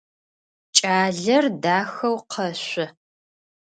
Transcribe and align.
Кӏалэр 0.75 1.45
дахэу 1.61 2.17
къэшъо. 2.31 2.85